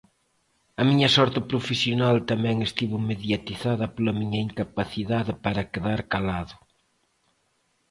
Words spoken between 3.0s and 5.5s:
mediatizada pola miña incapacidade